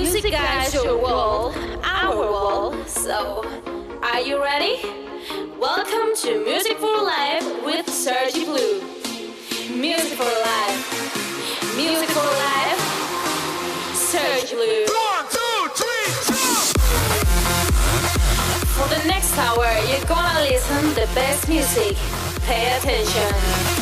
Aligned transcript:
music 0.00 0.30
guides 0.30 0.74
your 0.74 0.96
world, 1.02 1.56
our 1.82 2.16
world. 2.16 2.88
So, 2.88 3.42
are 4.00 4.20
you 4.20 4.40
ready? 4.40 4.78
Welcome 5.58 6.14
to 6.22 6.44
Music 6.44 6.78
for 6.78 7.02
Life 7.02 7.44
with 7.64 7.90
Sergi 7.90 8.44
Blue. 8.44 8.80
Music 9.74 10.12
for 10.16 10.30
Life. 10.50 11.76
Music 11.76 12.08
for 12.10 12.28
Life. 12.46 12.80
Sergi 13.96 14.54
Blue. 14.54 14.86
One, 14.86 15.26
two, 15.34 15.68
three, 15.74 16.06
four. 16.28 16.62
For 18.76 18.88
the 18.94 19.02
next 19.08 19.36
hour, 19.36 19.66
you're 19.88 20.06
gonna 20.06 20.40
listen 20.42 20.94
the 20.94 21.08
best 21.12 21.48
music. 21.48 21.96
Pay 22.46 22.76
attention. 22.76 23.77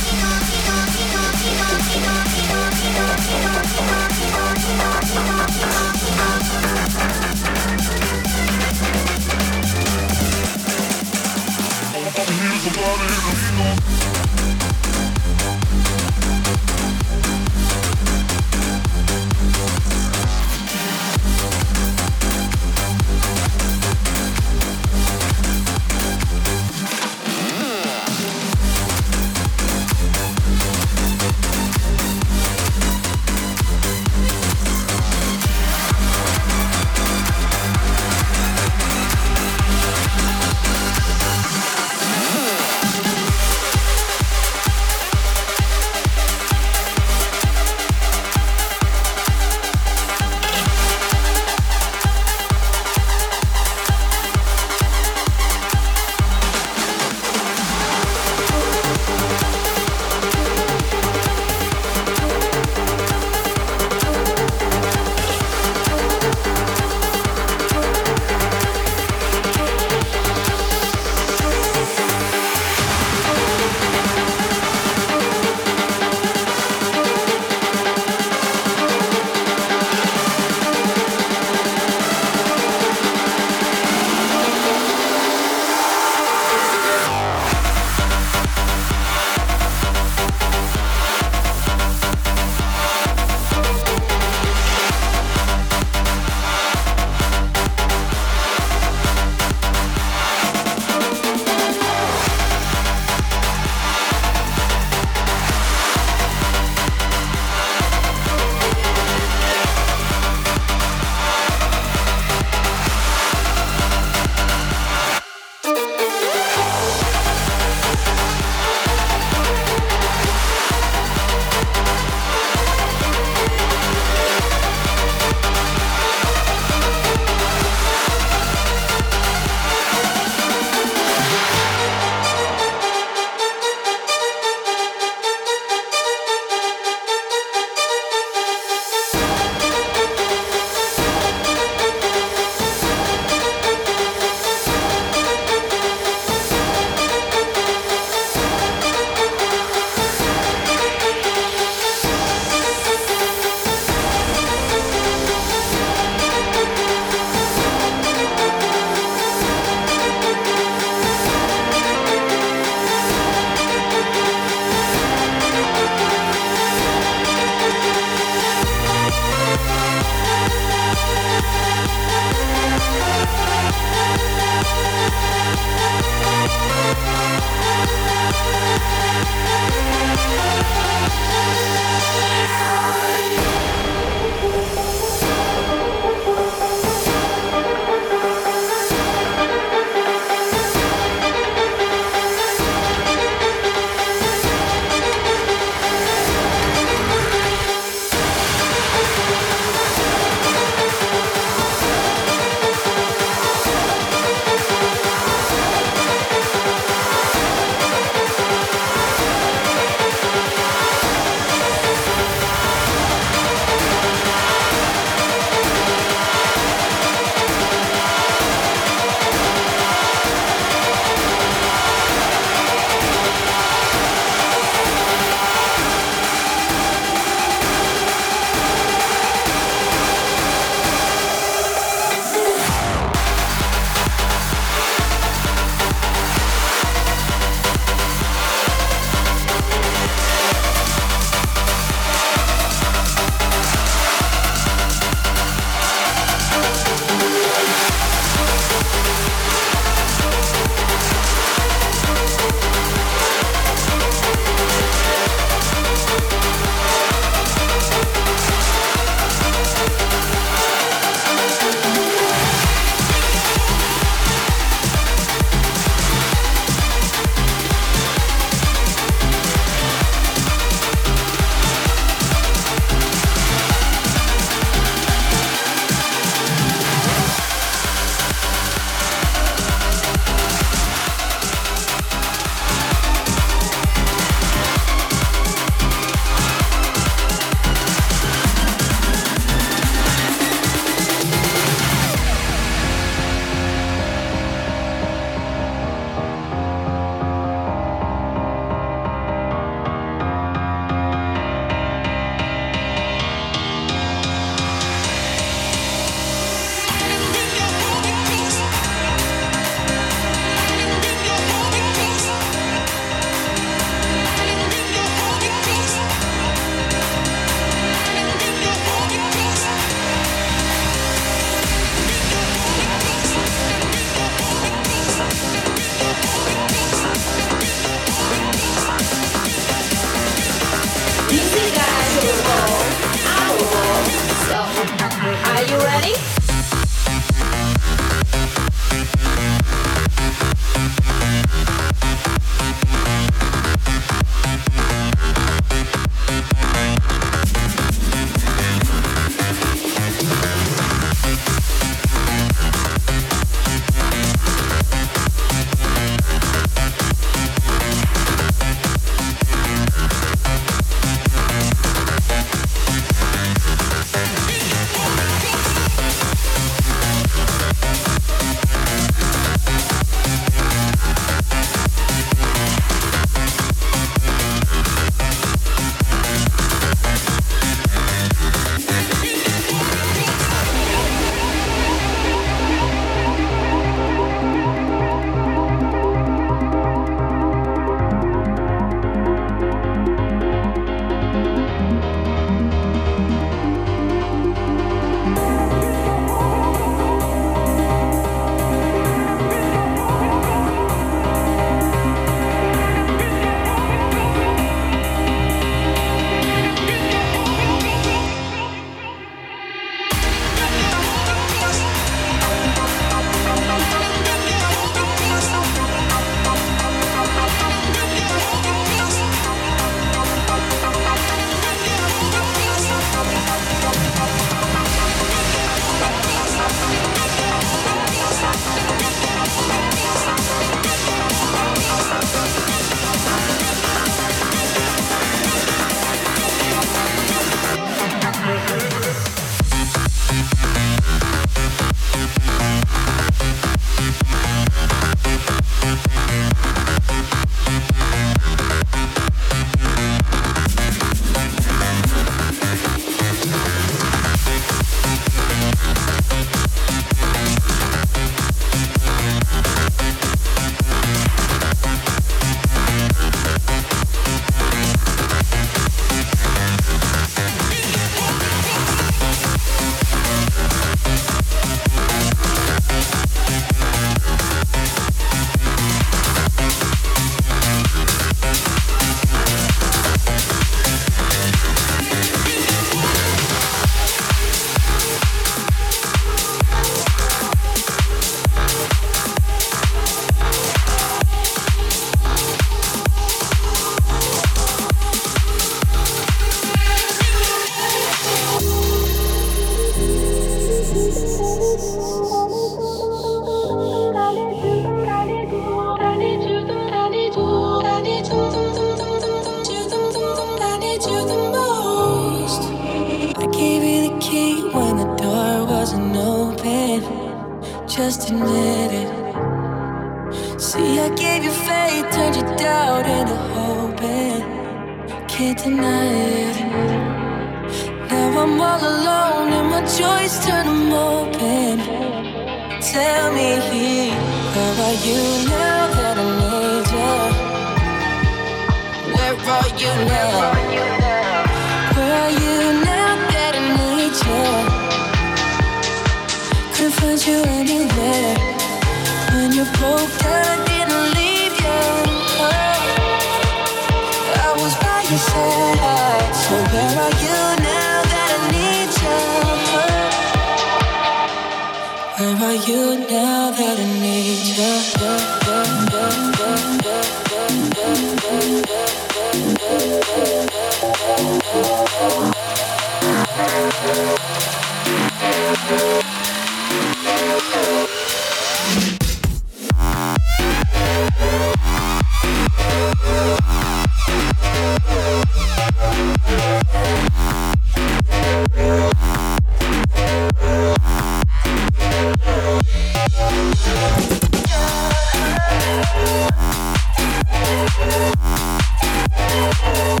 Thank 599.58 600.00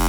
you. 0.00 0.05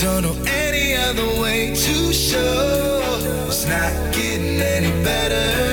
Don't 0.00 0.22
know 0.22 0.34
any 0.46 0.96
other 0.96 1.26
way 1.42 1.74
to 1.74 2.12
show 2.14 3.02
it's 3.46 3.66
not 3.66 4.14
getting 4.14 4.58
any 4.58 4.90
better. 5.04 5.69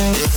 Yeah. 0.00 0.30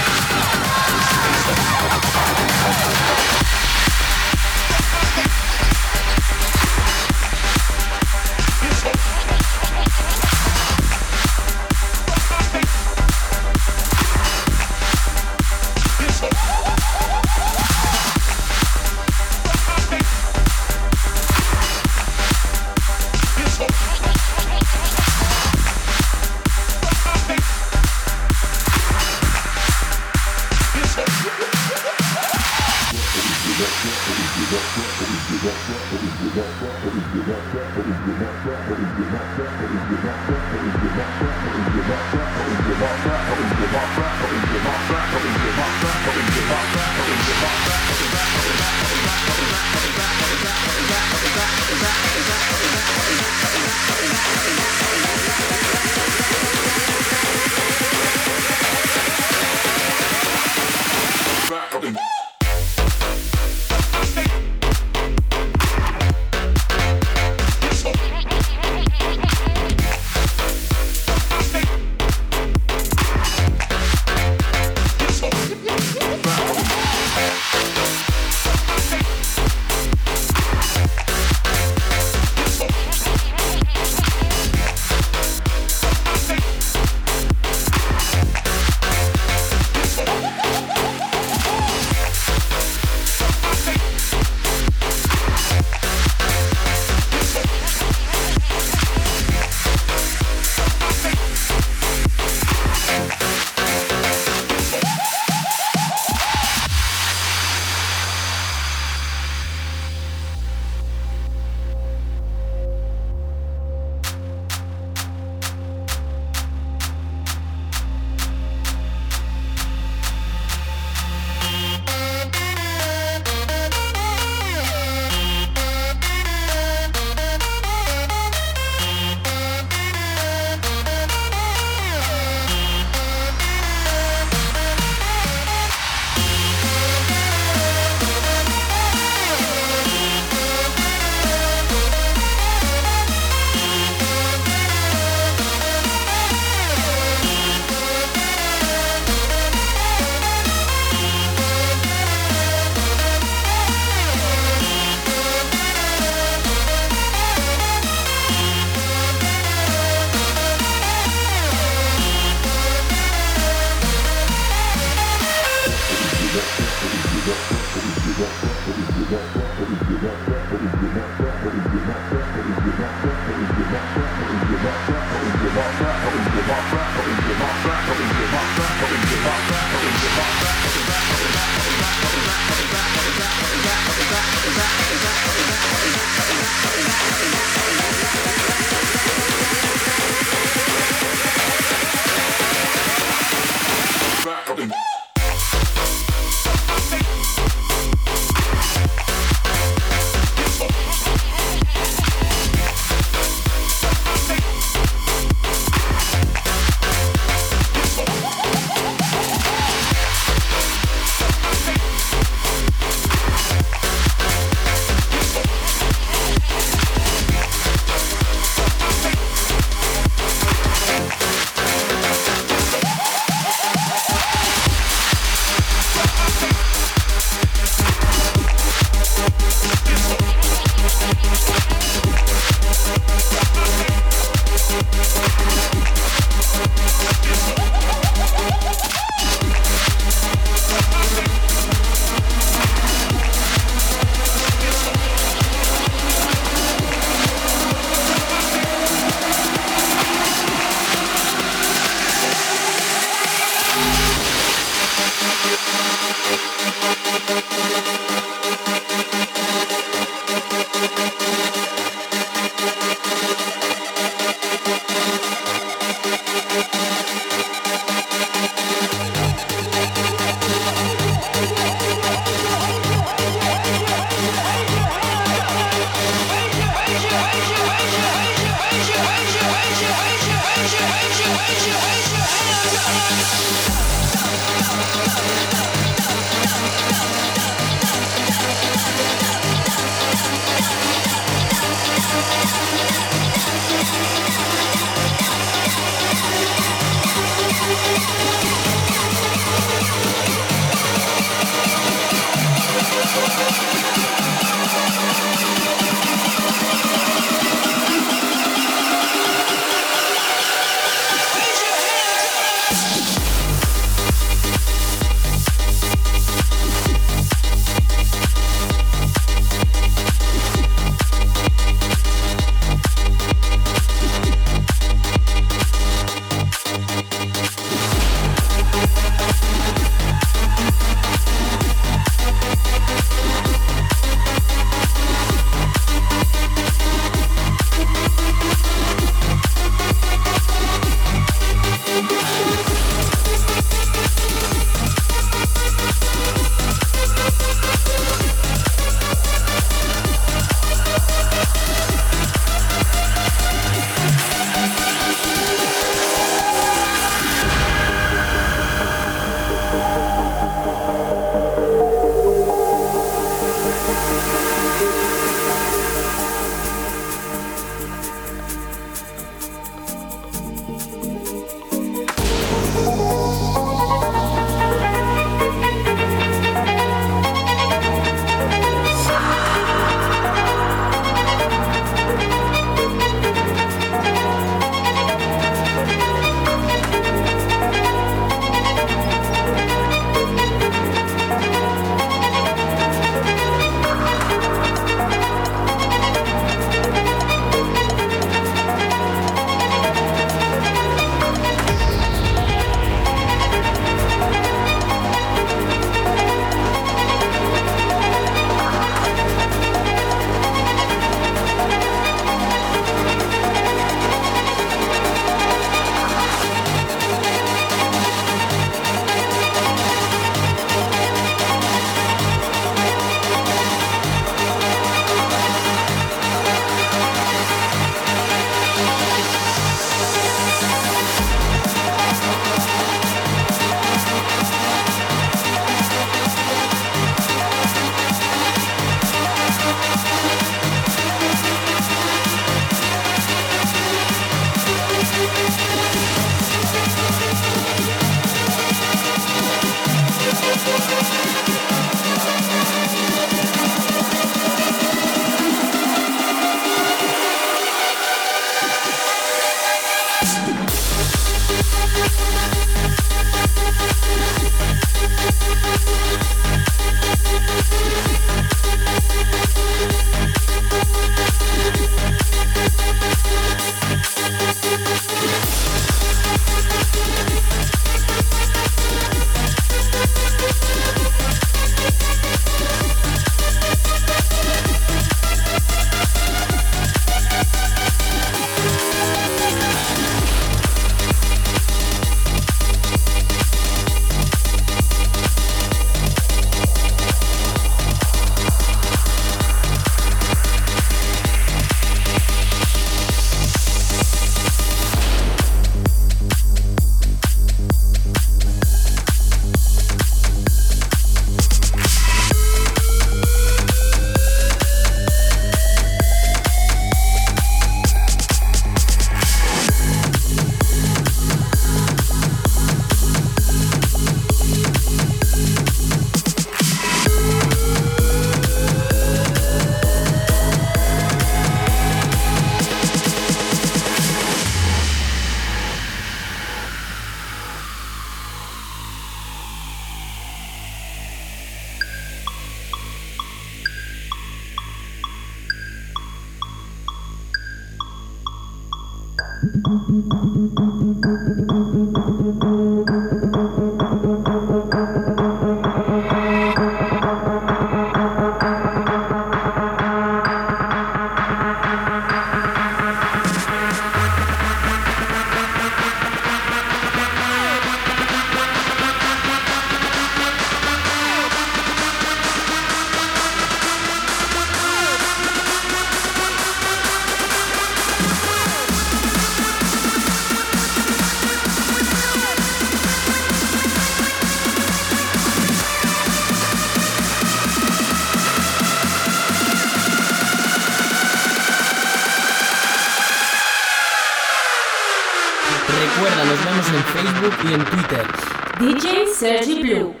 Sergi 599.21 599.61
Blue. 599.61 600.00